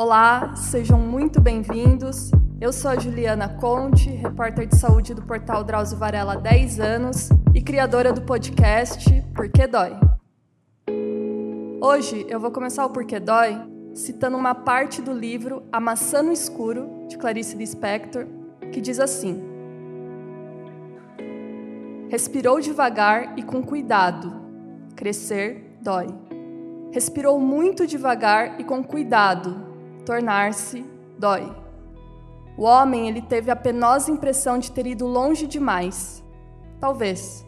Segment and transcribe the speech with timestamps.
[0.00, 2.30] Olá, sejam muito bem-vindos.
[2.60, 7.30] Eu sou a Juliana Conte, repórter de saúde do portal Drauzio Varela há 10 anos
[7.52, 9.98] e criadora do podcast Porquê Dói.
[11.82, 13.60] Hoje eu vou começar o Porquê Dói
[13.92, 18.24] citando uma parte do livro A Maçã no Escuro, de Clarice Lispector,
[18.70, 19.42] que diz assim:
[22.08, 24.32] Respirou devagar e com cuidado.
[24.94, 26.06] Crescer dói.
[26.92, 29.66] Respirou muito devagar e com cuidado.
[30.08, 30.86] Tornar-se
[31.18, 31.54] dói.
[32.56, 36.24] O homem ele teve a penosa impressão de ter ido longe demais.
[36.80, 37.44] Talvez,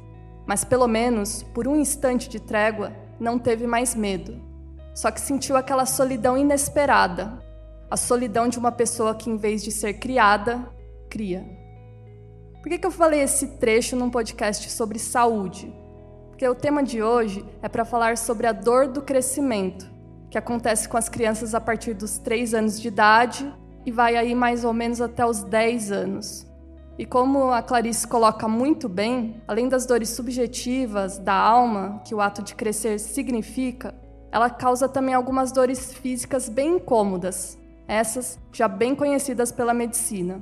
[0.46, 4.38] mas pelo menos por um instante de trégua não teve mais medo.
[4.94, 7.42] Só que sentiu aquela solidão inesperada,
[7.90, 10.70] a solidão de uma pessoa que, em vez de ser criada,
[11.08, 11.42] cria.
[12.60, 15.74] Por que, que eu falei esse trecho num podcast sobre saúde?
[16.28, 19.90] Porque o tema de hoje é para falar sobre a dor do crescimento,
[20.30, 23.52] que acontece com as crianças a partir dos 3 anos de idade
[23.84, 26.46] e vai aí mais ou menos até os 10 anos.
[26.96, 32.20] E como a Clarice coloca muito bem, além das dores subjetivas da alma que o
[32.20, 33.94] ato de crescer significa,
[34.30, 40.40] ela causa também algumas dores físicas bem incômodas, essas já bem conhecidas pela medicina.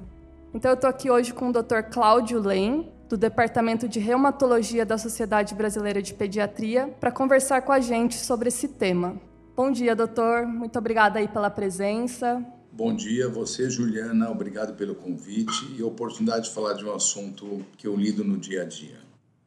[0.52, 1.82] Então eu estou aqui hoje com o Dr.
[1.90, 7.80] Cláudio Lem, do Departamento de Reumatologia da Sociedade Brasileira de Pediatria, para conversar com a
[7.80, 9.27] gente sobre esse tema.
[9.58, 10.46] Bom dia, doutor.
[10.46, 12.46] Muito obrigada aí pela presença.
[12.70, 14.30] Bom dia a você, Juliana.
[14.30, 18.38] Obrigado pelo convite e a oportunidade de falar de um assunto que eu lido no
[18.38, 19.00] dia a dia.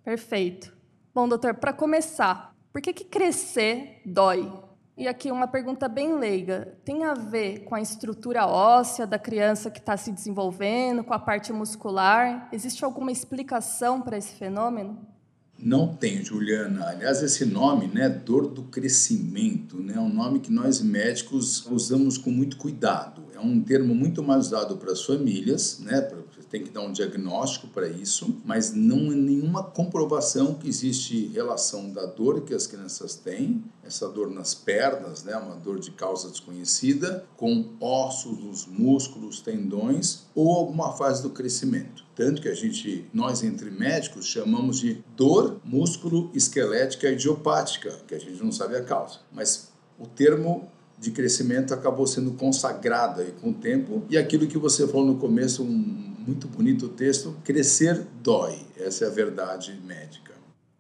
[0.03, 0.73] Perfeito.
[1.15, 4.51] Bom, doutor, para começar, por que, que crescer dói?
[4.97, 9.71] E aqui uma pergunta bem leiga: tem a ver com a estrutura óssea da criança
[9.71, 12.49] que está se desenvolvendo, com a parte muscular?
[12.51, 15.07] Existe alguma explicação para esse fenômeno?
[15.61, 16.87] Não tem, Juliana.
[16.87, 22.17] Aliás, esse nome, né, dor do crescimento, né, é um nome que nós médicos usamos
[22.17, 23.21] com muito cuidado.
[23.35, 26.01] É um termo muito mais usado para as famílias, né,
[26.51, 31.89] tem que dar um diagnóstico para isso, mas não há nenhuma comprovação que existe relação
[31.89, 36.29] da dor que as crianças têm, essa dor nas pernas, né, uma dor de causa
[36.29, 42.03] desconhecida, com ossos, os músculos, tendões ou alguma fase do crescimento.
[42.13, 48.19] Tanto que a gente, nós entre médicos, chamamos de dor músculo esquelética idiopática, que a
[48.19, 49.19] gente não sabe a causa.
[49.31, 54.57] Mas o termo de crescimento acabou sendo consagrado aí com o tempo e aquilo que
[54.57, 58.65] você falou no começo, um muito bonito o texto, crescer dói.
[58.77, 60.31] Essa é a verdade médica.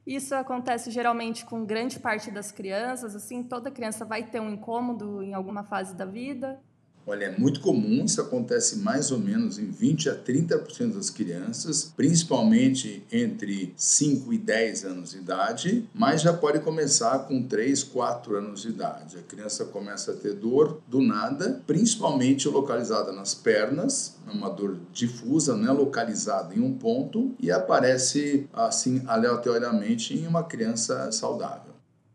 [0.05, 5.21] Isso acontece geralmente com grande parte das crianças, assim, toda criança vai ter um incômodo
[5.21, 6.59] em alguma fase da vida.
[7.05, 11.91] Olha, é muito comum, isso acontece mais ou menos em 20 a 30% das crianças,
[11.95, 18.37] principalmente entre 5 e 10 anos de idade, mas já pode começar com 3, 4
[18.37, 19.17] anos de idade.
[19.17, 24.77] A criança começa a ter dor do nada, principalmente localizada nas pernas, é uma dor
[24.93, 31.70] difusa, não é localizada em um ponto e aparece assim aleatoriamente em uma criança saudável.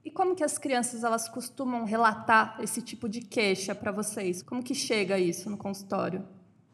[0.06, 4.40] E como que as crianças elas costumam relatar esse tipo de queixa para vocês?
[4.40, 6.22] Como que chega isso no consultório?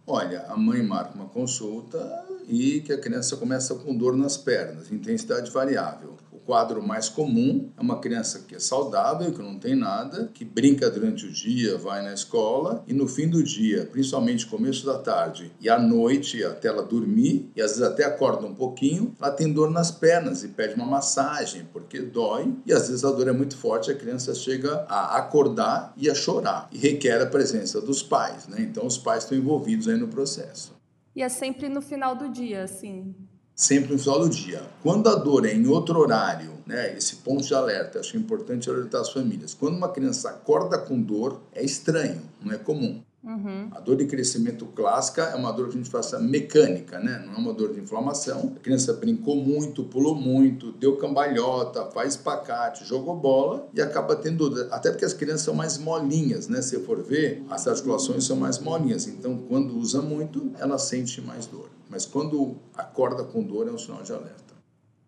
[0.06, 4.92] Olha, a mãe marca uma consulta e que a criança começa com dor nas pernas,
[4.92, 6.14] intensidade variável
[6.44, 10.90] quadro mais comum é uma criança que é saudável, que não tem nada, que brinca
[10.90, 15.52] durante o dia, vai na escola e no fim do dia, principalmente começo da tarde
[15.60, 19.52] e à noite, até ela dormir, e às vezes até acorda um pouquinho, ela tem
[19.52, 23.32] dor nas pernas e pede uma massagem porque dói e às vezes a dor é
[23.32, 28.02] muito forte, a criança chega a acordar e a chorar e requer a presença dos
[28.02, 28.58] pais, né?
[28.60, 30.74] Então os pais estão envolvidos aí no processo.
[31.14, 33.14] E é sempre no final do dia, assim,
[33.54, 34.62] sempre no final do dia.
[34.82, 39.00] Quando a dor é em outro horário, né, esse ponto de alerta, acho importante alertar
[39.00, 39.54] as famílias.
[39.54, 43.02] Quando uma criança acorda com dor, é estranho, não é comum.
[43.24, 43.68] Uhum.
[43.70, 47.22] A dor de crescimento clássica é uma dor que a gente faça mecânica, né?
[47.24, 48.54] Não é uma dor de inflamação.
[48.56, 54.50] A criança brincou muito, pulou muito, deu cambalhota, faz espacate, jogou bola e acaba tendo
[54.50, 54.68] dor.
[54.72, 56.60] Até porque as crianças são mais molinhas, né?
[56.60, 59.06] Se for ver, as articulações são mais molinhas.
[59.06, 61.70] Então, quando usa muito, ela sente mais dor.
[61.88, 64.52] Mas quando acorda com dor, é um sinal de alerta.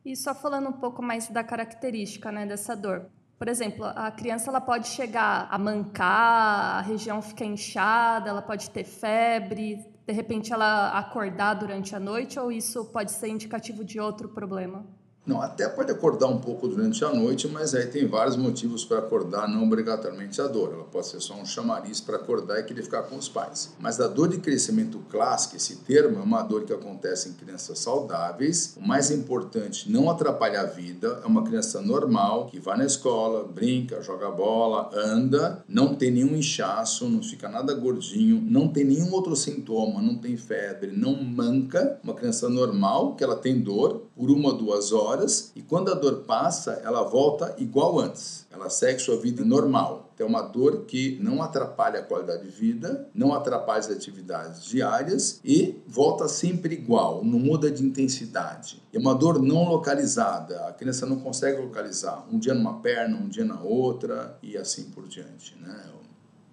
[0.04, 3.06] E só falando um pouco mais da característica né, dessa dor.
[3.44, 8.70] Por exemplo, a criança ela pode chegar a mancar, a região fica inchada, ela pode
[8.70, 14.00] ter febre, de repente ela acordar durante a noite, ou isso pode ser indicativo de
[14.00, 14.86] outro problema?
[15.26, 18.98] Não, até pode acordar um pouco durante a noite, mas aí tem vários motivos para
[18.98, 20.72] acordar, não obrigatoriamente a dor.
[20.74, 23.72] Ela pode ser só um chamariz para acordar e querer ficar com os pais.
[23.78, 27.78] Mas a dor de crescimento clássica, esse termo, é uma dor que acontece em crianças
[27.78, 28.76] saudáveis.
[28.76, 31.22] O mais importante, não atrapalha a vida.
[31.24, 36.36] É uma criança normal que vai na escola, brinca, joga bola, anda, não tem nenhum
[36.36, 41.98] inchaço, não fica nada gordinho, não tem nenhum outro sintoma, não tem febre, não manca.
[42.04, 45.94] Uma criança normal que ela tem dor por uma ou duas horas e quando a
[45.94, 48.46] dor passa, ela volta igual antes.
[48.50, 50.12] Ela segue sua vida normal.
[50.18, 55.40] É uma dor que não atrapalha a qualidade de vida, não atrapalha as atividades diárias
[55.44, 58.80] e volta sempre igual, não muda de intensidade.
[58.92, 62.24] É uma dor não localizada, a criança não consegue localizar.
[62.30, 65.56] Um dia numa perna, um dia na outra e assim por diante.
[65.60, 65.84] Né?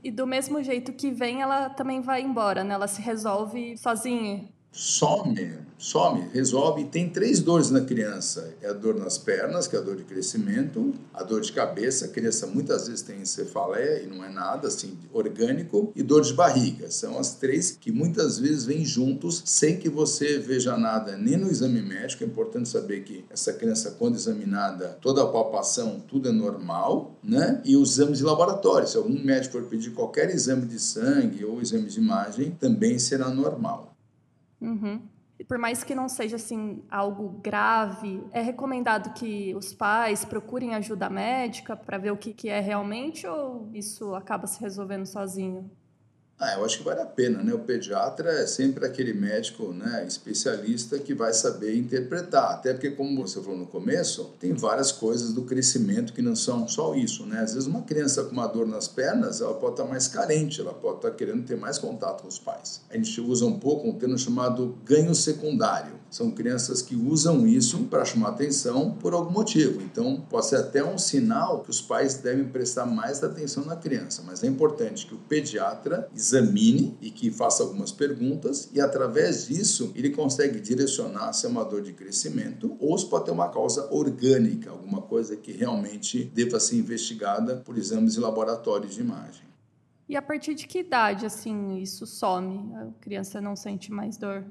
[0.03, 2.73] E do mesmo jeito que vem, ela também vai embora, né?
[2.73, 5.35] Ela se resolve sozinha some,
[5.77, 6.85] some, resolve.
[6.85, 10.03] Tem três dores na criança: é a dor nas pernas, que é a dor de
[10.03, 14.69] crescimento, a dor de cabeça, a criança muitas vezes tem cefaleia e não é nada
[14.69, 16.89] assim orgânico, e dor de barriga.
[16.89, 21.51] São as três que muitas vezes vêm juntos sem que você veja nada nem no
[21.51, 22.23] exame médico.
[22.23, 27.61] É importante saber que essa criança, quando examinada, toda a palpação, tudo é normal, né?
[27.65, 31.61] E os exames de laboratório, se algum médico for pedir qualquer exame de sangue ou
[31.61, 33.90] exame de imagem, também será normal.
[34.61, 35.09] Uhum.
[35.47, 41.09] Por mais que não seja assim algo grave, é recomendado que os pais procurem ajuda
[41.09, 45.69] médica para ver o que, que é realmente ou isso acaba se resolvendo sozinho?
[46.43, 47.53] Ah, eu acho que vale a pena, né?
[47.53, 52.53] O pediatra é sempre aquele médico, né, especialista que vai saber interpretar.
[52.53, 56.67] Até porque, como você falou no começo, tem várias coisas do crescimento que não são
[56.67, 57.41] só isso, né?
[57.41, 60.73] Às vezes uma criança com uma dor nas pernas, ela pode estar mais carente, ela
[60.73, 62.81] pode estar querendo ter mais contato com os pais.
[62.89, 66.00] A gente usa um pouco um termo chamado ganho secundário.
[66.11, 69.81] São crianças que usam isso para chamar atenção por algum motivo.
[69.81, 74.21] Então, pode ser até um sinal que os pais devem prestar mais atenção na criança,
[74.25, 79.93] mas é importante que o pediatra examine e que faça algumas perguntas e através disso
[79.95, 83.87] ele consegue direcionar se é uma dor de crescimento ou se pode ter uma causa
[83.89, 89.45] orgânica, alguma coisa que realmente deva ser investigada por exames de laboratório de imagem.
[90.09, 92.75] E a partir de que idade assim isso some?
[92.75, 94.45] A criança não sente mais dor?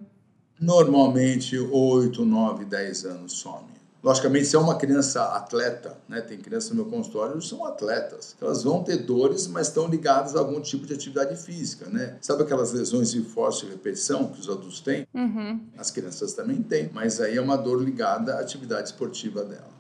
[0.61, 3.71] Normalmente 8, 9, 10 anos some.
[4.03, 8.35] Logicamente, se é uma criança atleta, né, tem crianças no meu consultório que são atletas,
[8.41, 12.17] elas vão ter dores, mas estão ligadas a algum tipo de atividade física, né?
[12.21, 15.07] Sabe aquelas lesões de força e repetição que os adultos têm?
[15.15, 15.61] Uhum.
[15.77, 19.71] As crianças também têm, mas aí é uma dor ligada à atividade esportiva dela.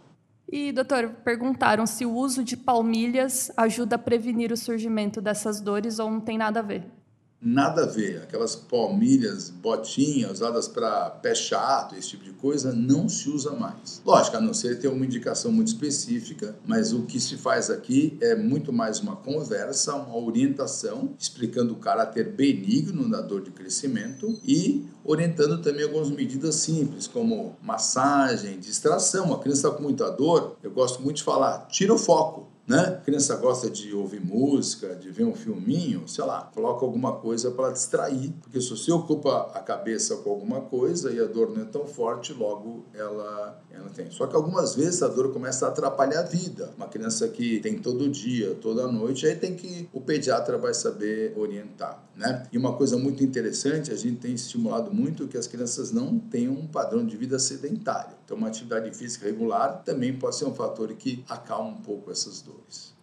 [0.52, 5.98] E, doutor, perguntaram se o uso de palmilhas ajuda a prevenir o surgimento dessas dores
[5.98, 6.84] ou não tem nada a ver
[7.40, 8.22] nada a ver.
[8.22, 14.02] Aquelas palmilhas, botinhas usadas para pé chato, esse tipo de coisa, não se usa mais.
[14.04, 18.18] Lógico, a não ser ter uma indicação muito específica, mas o que se faz aqui
[18.20, 24.38] é muito mais uma conversa, uma orientação, explicando o caráter benigno da dor de crescimento
[24.44, 29.32] e orientando também algumas medidas simples, como massagem, distração.
[29.32, 32.82] A criança está com muita dor, eu gosto muito de falar, tira o foco né?
[32.82, 37.50] A criança gosta de ouvir música, de ver um filminho, sei lá, coloca alguma coisa
[37.50, 41.62] para distrair, porque se você ocupa a cabeça com alguma coisa e a dor não
[41.62, 44.08] é tão forte, logo ela, ela tem.
[44.12, 46.72] Só que algumas vezes a dor começa a atrapalhar a vida.
[46.76, 51.34] Uma criança que tem todo dia, toda noite, aí tem que o pediatra vai saber
[51.36, 52.46] orientar, né?
[52.52, 56.52] E uma coisa muito interessante, a gente tem estimulado muito que as crianças não tenham
[56.52, 58.20] um padrão de vida sedentário.
[58.24, 62.40] Então, uma atividade física regular também pode ser um fator que acalma um pouco essas
[62.40, 62.59] dores.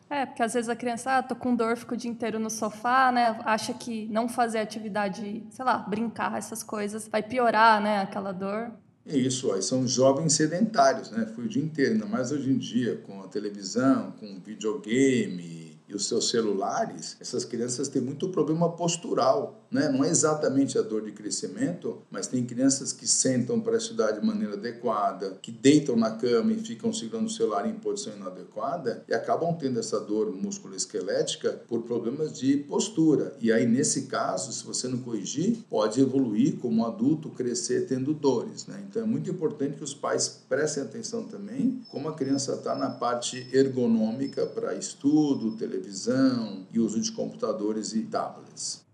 [0.09, 2.50] É, porque às vezes a criança, ah, tô com dor, fico o dia inteiro no
[2.50, 3.40] sofá, né?
[3.44, 8.71] Acha que não fazer atividade, sei lá, brincar, essas coisas, vai piorar, né, aquela dor.
[9.06, 11.26] É isso, ó, são jovens sedentários, né?
[11.35, 15.95] Foi o dia inteiro, ainda mais hoje em dia, com a televisão, com videogame, e
[15.95, 19.56] os seus celulares, essas crianças têm muito problema postural.
[19.71, 19.90] Né?
[19.90, 24.26] Não é exatamente a dor de crescimento, mas tem crianças que sentam para estudar de
[24.26, 29.14] maneira adequada, que deitam na cama e ficam segurando o celular em posição inadequada e
[29.14, 33.36] acabam tendo essa dor musculoesquelética por problemas de postura.
[33.42, 38.66] E aí, nesse caso, se você não corrigir, pode evoluir como adulto, crescer tendo dores.
[38.68, 38.83] Né?
[38.90, 42.90] Então é muito importante que os pais prestem atenção também como a criança está na
[42.90, 48.87] parte ergonômica para estudo, televisão e uso de computadores e tablets.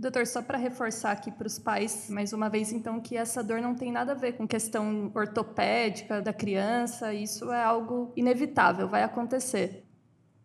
[0.00, 3.60] Doutor, só para reforçar aqui para os pais, mais uma vez, então, que essa dor
[3.60, 9.02] não tem nada a ver com questão ortopédica da criança, isso é algo inevitável, vai
[9.02, 9.89] acontecer.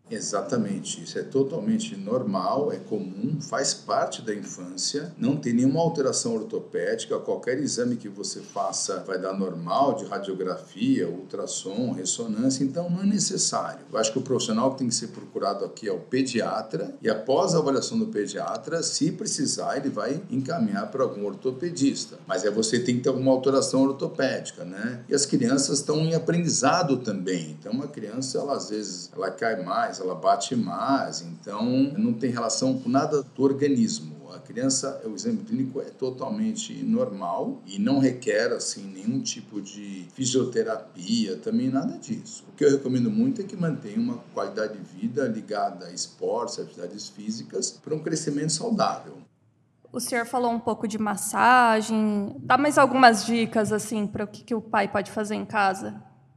[0.09, 6.35] Exatamente, isso é totalmente normal, é comum, faz parte da infância, não tem nenhuma alteração
[6.35, 13.01] ortopédica, qualquer exame que você faça vai dar normal, de radiografia, ultrassom, ressonância, então não
[13.01, 13.83] é necessário.
[13.91, 17.09] Eu acho que o profissional que tem que ser procurado aqui é o pediatra e
[17.09, 22.19] após a avaliação do pediatra, se precisar, ele vai encaminhar para algum ortopedista.
[22.27, 25.03] Mas é você tem que ter alguma alteração ortopédica, né?
[25.09, 29.63] E as crianças estão em aprendizado também, então uma criança, ela às vezes, ela cai
[29.63, 31.65] mais, mais, ela bate mais, então
[31.97, 34.15] não tem relação com nada do organismo.
[34.33, 40.07] A criança, o exame clínico é totalmente normal e não requer assim nenhum tipo de
[40.13, 42.43] fisioterapia, também nada disso.
[42.49, 46.59] O que eu recomendo muito é que mantenha uma qualidade de vida ligada a esportes,
[46.59, 49.17] atividades físicas, para um crescimento saudável.
[49.91, 52.35] O senhor falou um pouco de massagem.
[52.39, 55.95] Dá mais algumas dicas assim para o que, que o pai pode fazer em casa?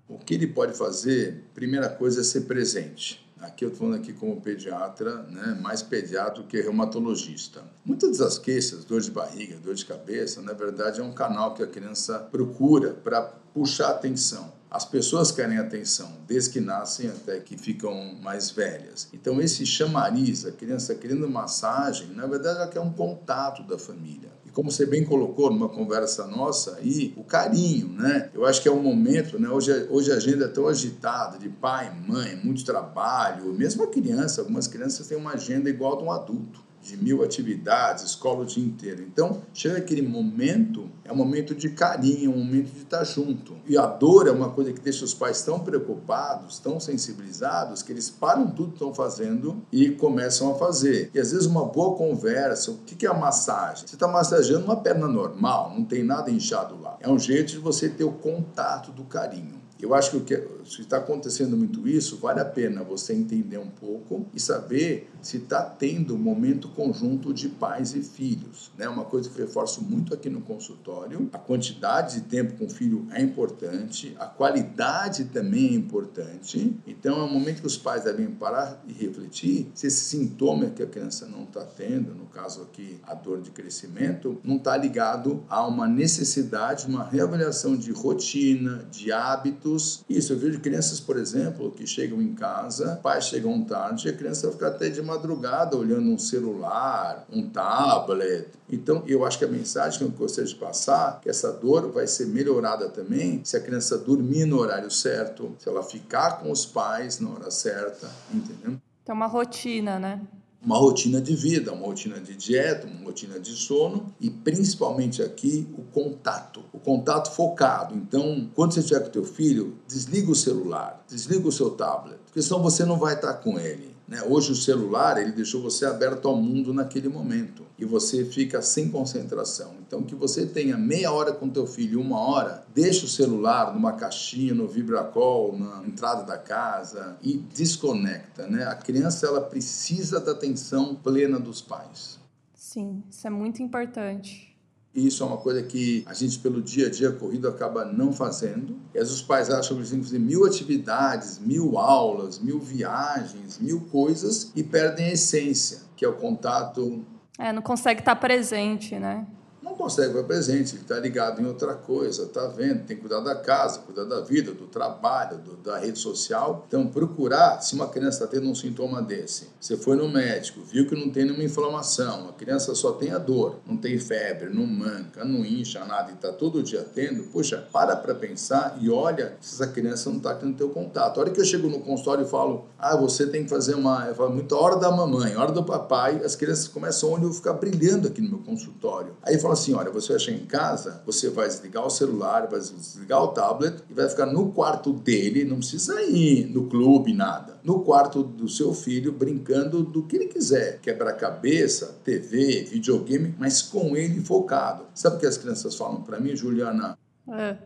[0.08, 3.27] O que ele pode fazer, primeira coisa é ser presente.
[3.40, 7.62] Aqui eu estou falando aqui como pediatra, né, mais pediatra que reumatologista.
[7.84, 11.62] Muitas das queixas, dor de barriga, dor de cabeça, na verdade é um canal que
[11.62, 14.57] a criança procura para puxar atenção.
[14.70, 19.08] As pessoas querem atenção, desde que nascem até que ficam mais velhas.
[19.12, 24.30] Então, esse chamariz, a criança querendo massagem, na verdade, ela quer um contato da família
[24.58, 28.28] como você bem colocou numa conversa nossa aí, o carinho, né?
[28.34, 29.48] Eu acho que é um momento, né?
[29.48, 34.40] Hoje, hoje a agenda é tão agitada de pai, mãe, muito trabalho, mesmo a criança,
[34.40, 38.46] algumas crianças têm uma agenda igual a de um adulto de mil atividades, escola o
[38.46, 39.02] dia inteiro.
[39.02, 43.56] Então, chega aquele momento, é um momento de carinho, um momento de estar junto.
[43.66, 47.92] E a dor é uma coisa que deixa os pais tão preocupados, tão sensibilizados, que
[47.92, 51.10] eles param tudo que estão fazendo e começam a fazer.
[51.14, 53.86] E às vezes uma boa conversa, o que é a massagem?
[53.86, 56.96] Você está massageando uma perna normal, não tem nada inchado lá.
[57.00, 59.58] É um jeito de você ter o contato do carinho.
[59.80, 63.58] Eu acho que o que se está acontecendo muito isso, vale a pena você entender
[63.58, 68.72] um pouco e saber se está tendo um momento conjunto de pais e filhos.
[68.76, 68.88] Né?
[68.88, 72.68] Uma coisa que eu reforço muito aqui no consultório: a quantidade de tempo com o
[72.68, 76.76] filho é importante, a qualidade também é importante.
[76.86, 80.82] Então é um momento que os pais devem parar e refletir se esse sintoma que
[80.82, 85.44] a criança não está tendo, no caso aqui a dor de crescimento, não está ligado
[85.48, 91.70] a uma necessidade, uma reavaliação de rotina, de hábito isso, eu vejo crianças, por exemplo,
[91.70, 96.18] que chegam em casa, pais chegam tarde, a criança fica até de madrugada olhando um
[96.18, 98.48] celular, um tablet.
[98.70, 101.90] Então, eu acho que a mensagem que eu gostaria de passar é que essa dor
[101.90, 106.50] vai ser melhorada também se a criança dormir no horário certo, se ela ficar com
[106.50, 108.78] os pais na hora certa, entendeu?
[109.02, 110.20] Então, uma rotina, né?
[110.60, 115.68] Uma rotina de vida, uma rotina de dieta, uma rotina de sono e principalmente aqui
[115.76, 117.94] o contato, o contato focado.
[117.94, 122.42] Então, quando você estiver com teu filho, desliga o celular, desliga o seu tablet, porque
[122.42, 123.97] senão você não vai estar com ele.
[124.08, 124.22] Né?
[124.22, 128.88] Hoje o celular ele deixou você aberto ao mundo naquele momento e você fica sem
[128.88, 129.74] concentração.
[129.86, 133.92] Então que você tenha meia hora com teu filho, uma hora, deixa o celular numa
[133.92, 138.46] caixinha, no vibracol, na entrada da casa e desconecta.
[138.46, 138.64] Né?
[138.64, 142.18] A criança ela precisa da atenção plena dos pais.
[142.54, 144.57] Sim, isso é muito importante.
[144.94, 148.12] E isso é uma coisa que a gente, pelo dia a dia corrido, acaba não
[148.12, 148.76] fazendo.
[148.94, 152.38] E às vezes os pais acham que eles têm que fazer mil atividades, mil aulas,
[152.38, 157.04] mil viagens, mil coisas e perdem a essência, que é o contato.
[157.38, 159.26] É, não consegue estar presente, né?
[159.74, 163.34] Consegue estar presente, ele está ligado em outra coisa, está vendo, tem que cuidar da
[163.34, 166.64] casa, cuidar da vida, do trabalho, do, da rede social.
[166.68, 170.86] Então, procurar, se uma criança está tendo um sintoma desse, você foi no médico, viu
[170.86, 174.66] que não tem nenhuma inflamação, a criança só tem a dor, não tem febre, não
[174.66, 179.36] manca, não incha nada e está todo dia tendo, puxa, para para pensar e olha
[179.40, 181.18] se essa criança não está tendo teu contato.
[181.18, 184.06] A hora que eu chego no consultório e falo, ah, você tem que fazer uma,
[184.06, 187.54] eu falo, muita hora da mamãe, hora do papai, as crianças começam a olho ficar
[187.54, 189.16] brilhando aqui no meu consultório.
[189.22, 192.60] Aí fala assim, olha, você vai chegar em casa, você vai desligar o celular, vai
[192.60, 197.58] desligar o tablet e vai ficar no quarto dele, não precisa ir no clube, nada.
[197.62, 200.80] No quarto do seu filho, brincando do que ele quiser.
[200.80, 204.84] Quebra-cabeça, TV, videogame, mas com ele focado.
[204.94, 206.98] Sabe o que as crianças falam para mim, Juliana?
[207.30, 207.56] É.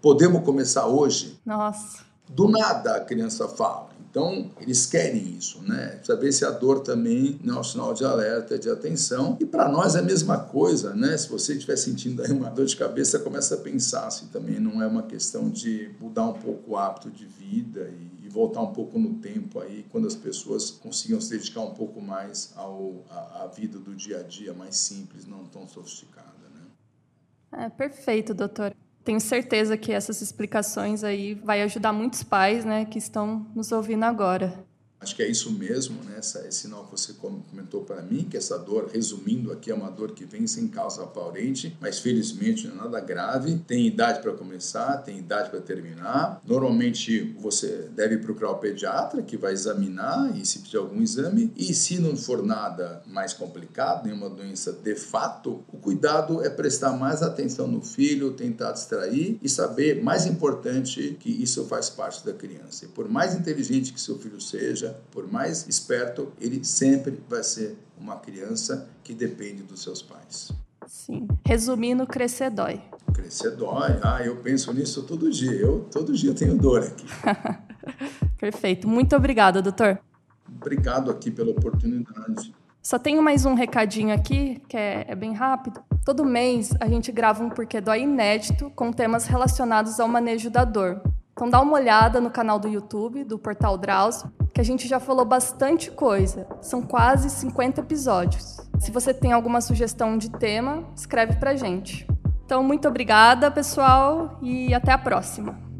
[0.00, 1.38] Podemos começar hoje?
[1.46, 2.04] Nossa.
[2.28, 3.90] Do nada a criança fala.
[4.12, 5.98] Então, eles querem isso, né?
[6.04, 9.38] Saber se a dor também não é um sinal de alerta, de atenção.
[9.40, 11.16] E para nós é a mesma coisa, né?
[11.16, 14.82] Se você estiver sentindo aí uma dor de cabeça, começa a pensar se também não
[14.82, 17.90] é uma questão de mudar um pouco o hábito de vida
[18.20, 21.72] e, e voltar um pouco no tempo aí, quando as pessoas consigam se dedicar um
[21.72, 26.26] pouco mais ao, à, à vida do dia a dia, mais simples, não tão sofisticada,
[26.54, 27.64] né?
[27.64, 28.74] É perfeito, doutor.
[29.04, 34.04] Tenho certeza que essas explicações aí vai ajudar muitos pais, né, que estão nos ouvindo
[34.04, 34.64] agora.
[35.02, 36.14] Acho que é isso mesmo, né?
[36.18, 39.90] Essa, esse sinal que você comentou para mim, que essa dor, resumindo aqui, é uma
[39.90, 43.58] dor que vem sem causa aparente, mas felizmente não é nada grave.
[43.66, 46.40] Tem idade para começar, tem idade para terminar.
[46.46, 51.52] Normalmente você deve procurar o pediatra que vai examinar e se pedir algum exame.
[51.56, 56.92] E se não for nada mais complicado, nenhuma doença de fato, o cuidado é prestar
[56.92, 62.32] mais atenção no filho, tentar distrair e saber, mais importante, que isso faz parte da
[62.32, 62.84] criança.
[62.84, 64.40] E por mais inteligente que seu filho
[64.92, 70.52] seja, por mais esperto, ele sempre vai ser uma criança que depende dos seus pais.
[70.86, 71.26] Sim.
[71.44, 72.80] Resumindo, crescer dói.
[73.14, 73.98] Crescer dói.
[74.02, 75.52] Ah, eu penso nisso todo dia.
[75.52, 77.06] Eu todo dia tenho dor aqui.
[78.38, 78.88] Perfeito.
[78.88, 79.98] Muito obrigada, doutor.
[80.60, 82.54] Obrigado aqui pela oportunidade.
[82.82, 85.80] Só tenho mais um recadinho aqui, que é, é, bem rápido.
[86.04, 90.64] Todo mês a gente grava um Porquê Dói inédito com temas relacionados ao manejo da
[90.64, 91.00] dor.
[91.32, 95.00] Então dá uma olhada no canal do YouTube do Portal Drauzio, que a gente já
[95.00, 96.46] falou bastante coisa.
[96.60, 98.60] São quase 50 episódios.
[98.78, 102.06] Se você tem alguma sugestão de tema, escreve pra gente.
[102.44, 105.71] Então muito obrigada, pessoal, e até a próxima.